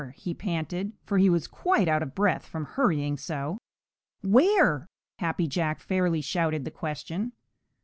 he 0.15 0.33
panted, 0.33 0.93
for 1.05 1.19
he 1.19 1.29
was 1.29 1.45
quite 1.45 1.87
out 1.87 2.01
of 2.01 2.15
breath 2.15 2.43
from 2.47 2.65
hurrying 2.65 3.17
so. 3.17 3.59
"Where?" 4.23 4.87
Happy 5.19 5.45
Jack 5.47 5.79
fairly 5.79 6.21
shouted 6.21 6.65
the 6.65 6.71
question. 6.71 7.33